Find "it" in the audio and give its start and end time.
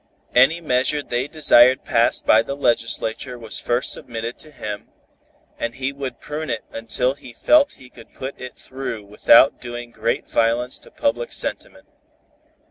6.49-6.63, 8.41-8.55